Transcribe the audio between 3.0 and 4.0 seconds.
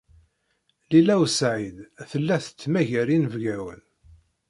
inebgawen.